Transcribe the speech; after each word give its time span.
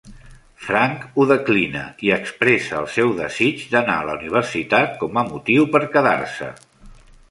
Frank 0.67 1.03
ho 1.15 1.25
declina, 1.31 1.83
i 2.07 2.09
expressa 2.17 2.79
el 2.81 2.89
seu 2.95 3.13
desig 3.21 3.63
d'anar 3.77 4.01
a 4.01 4.11
la 4.11 4.19
universitat 4.19 5.01
com 5.05 5.25
a 5.25 5.29
motiu 5.33 5.73
per 5.77 5.89
quedar-se. 5.97 6.55